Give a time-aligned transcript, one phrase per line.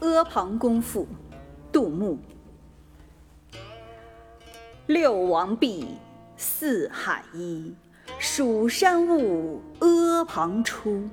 [0.00, 1.06] 阿房宫赋，
[1.72, 2.18] 杜牧。
[4.86, 5.86] 六王毕，
[6.36, 7.74] 四海一，
[8.18, 11.08] 蜀山兀，阿房出。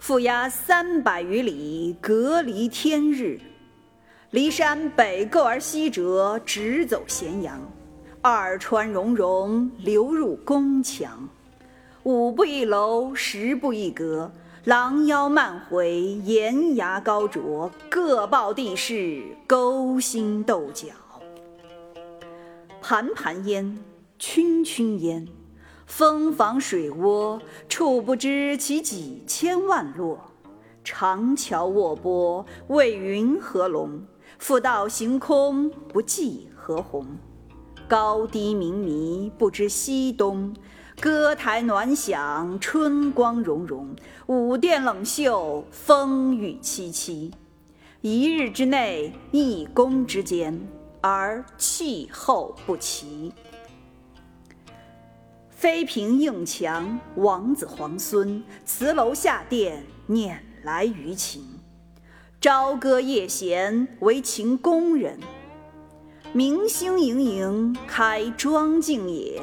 [0.00, 3.40] 覆崖三百余里，隔离天日。
[4.30, 7.60] 骊山北构而西折，直走咸阳。
[8.22, 11.28] 二川溶溶，流入宫墙。
[12.04, 14.30] 五步一楼，十步一阁。
[14.68, 20.88] 狼腰漫回，岩崖高啄，各抱地势，勾心斗角。
[22.82, 23.78] 盘盘烟，
[24.18, 25.26] 圈圈烟，
[25.86, 30.20] 蜂房水涡，处不知其几千万落。
[30.84, 34.02] 长桥卧波，为云何龙？
[34.38, 37.06] 复道行空，不计何鸿。
[37.88, 40.54] 高低冥迷，不知西东。
[41.00, 43.86] 歌台暖响，春光融融；
[44.26, 47.30] 舞殿冷袖，风雨凄凄。
[48.00, 50.60] 一日之内，一宫之间，
[51.00, 53.32] 而气候不齐。
[55.50, 61.44] 妃嫔应墙，王子皇孙，辞楼下殿，辇来娱琴。
[62.40, 65.20] 朝歌夜弦，为秦宫人。
[66.32, 69.40] 明星盈盈，开妆镜也。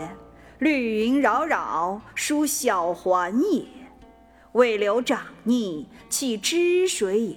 [0.59, 3.65] 绿云扰扰，书小环也；
[4.53, 7.35] 未留长逆，弃之水也；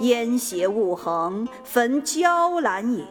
[0.00, 3.04] 烟斜雾横，焚娇兰也。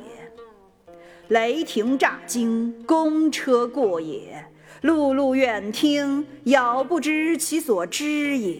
[1.29, 4.43] 雷霆乍惊，公车过也；
[4.81, 8.59] 碌碌远听，杳不知其所之也。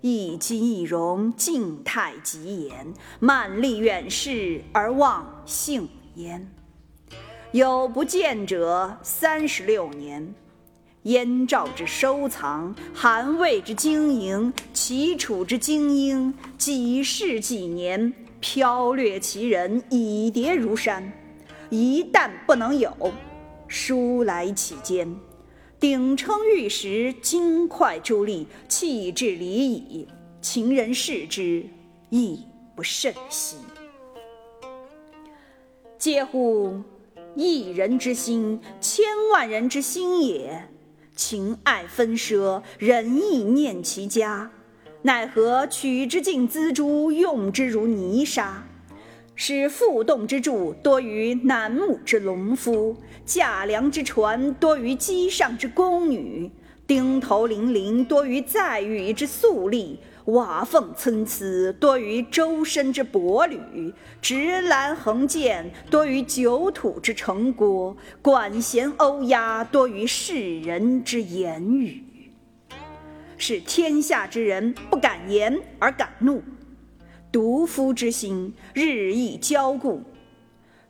[0.00, 6.50] 一金一荣，静态极言；慢立远视，而忘性焉。
[7.54, 10.34] 有不见者三十六年，
[11.04, 21.12] 燕赵之收藏，韩魏之经营，齐楚之精英，几世几年，剽掠其人，以迭如山。
[21.70, 22.92] 一旦不能有，
[23.68, 25.14] 书来其间。
[25.78, 30.08] 鼎称玉石，金块珠砾，弃置离矣。
[30.42, 31.64] 秦人视之，
[32.10, 33.58] 亦不甚惜。
[36.00, 36.82] 嗟乎！
[37.36, 40.68] 一人之心，千万人之心也。
[41.16, 44.50] 情爱纷奢，仁义念其家，
[45.02, 48.64] 奈何取之尽锱铢，用之如泥沙？
[49.34, 56.48] 使负栋之柱多于楠木之农夫，架梁之船多于机上之宫女，
[56.86, 59.96] 钉头零零多于载誉之粟吏。
[60.26, 72.02] 瓦缝参差，多于周身之帛履；直栏横剑，多于九土之城郭；管弦欧鸦，多于世人之言语。
[73.36, 76.42] 使天下之人不敢言而敢怒，
[77.30, 80.02] 独夫之心日益骄固。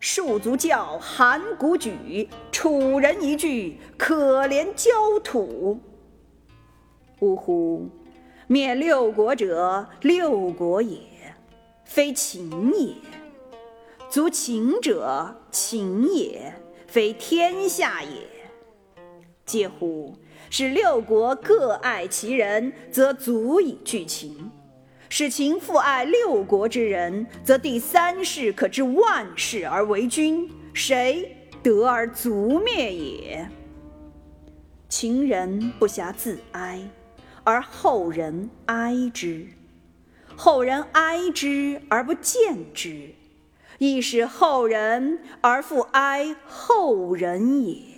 [0.05, 5.81] 戍卒叫，函谷举，楚人一句，可怜焦土。
[7.21, 7.89] 呜呼！
[8.47, 10.99] 灭六国者，六国也，
[11.87, 12.97] 非秦也；
[14.11, 16.53] 足秦者，秦也，
[16.87, 18.29] 非天下也。
[19.47, 20.15] 嗟乎！
[20.51, 24.51] 使六国各爱其人，则足以拒秦；
[25.17, 33.49] 使秦复爱六国之人，则第三世可知万世而为君，谁得而足灭也？
[34.89, 36.81] 秦人不暇自哀。
[37.45, 39.47] 而后人哀之，
[40.35, 43.11] 后人哀之而不见之，
[43.79, 47.94] 亦使后人而复哀后人也。